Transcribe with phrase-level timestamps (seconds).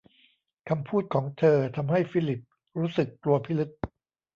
[0.69, 2.41] คำพูดของเธอ ทำให้ฟิลิป
[2.79, 3.69] รู้สึกกลัวพิลึก